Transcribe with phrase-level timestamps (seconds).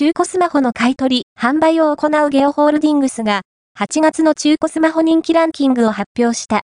[0.00, 3.42] 中古スマホの買い取り、販売を行うゲオホールディングスが、
[3.78, 6.56] 8月の中古スマホ人気ランキングを発表した。